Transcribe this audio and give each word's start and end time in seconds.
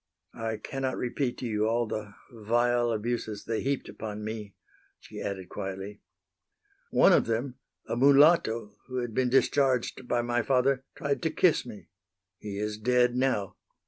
"I 0.39 0.57
cannot 0.57 0.97
repeat 0.97 1.37
to 1.37 1.45
you 1.45 1.67
all 1.67 1.85
the 1.85 2.15
vile 2.31 2.91
abuses 2.91 3.45
they 3.45 3.61
heaped 3.61 3.87
upon 3.87 4.23
me," 4.23 4.55
she 4.99 5.21
added, 5.21 5.49
quietly. 5.49 6.01
"One 6.89 7.13
of 7.13 7.27
them, 7.27 7.59
a 7.85 7.95
mulatto 7.95 8.77
who 8.87 8.95
had 8.97 9.13
been 9.13 9.29
discharged 9.29 10.07
by 10.07 10.23
my 10.23 10.41
father, 10.41 10.85
tried 10.95 11.21
to 11.21 11.29
kiss 11.29 11.67
me. 11.67 11.89
He 12.39 12.57
is 12.57 12.79
dead 12.79 13.15
now." 13.15 13.57